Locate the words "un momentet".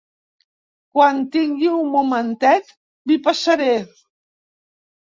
1.81-2.75